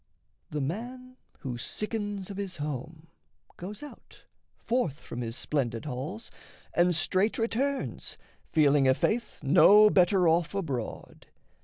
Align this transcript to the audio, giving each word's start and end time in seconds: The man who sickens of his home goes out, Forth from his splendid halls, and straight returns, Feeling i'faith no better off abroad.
The 0.49 0.61
man 0.61 1.15
who 1.41 1.57
sickens 1.59 2.31
of 2.31 2.37
his 2.37 2.57
home 2.57 3.05
goes 3.55 3.83
out, 3.83 4.25
Forth 4.57 4.99
from 4.99 5.21
his 5.21 5.35
splendid 5.35 5.85
halls, 5.85 6.31
and 6.73 6.95
straight 6.95 7.37
returns, 7.37 8.17
Feeling 8.51 8.87
i'faith 8.89 9.43
no 9.43 9.91
better 9.91 10.27
off 10.27 10.55
abroad. 10.55 11.27